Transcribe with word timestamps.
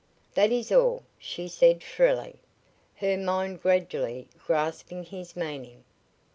"That 0.33 0.51
is 0.51 0.71
all," 0.71 1.03
she 1.19 1.47
said, 1.47 1.83
shrilly, 1.83 2.39
her 2.95 3.15
mind 3.17 3.61
gradually 3.61 4.29
grasping 4.47 5.03
his 5.03 5.35
meaning. 5.35 5.83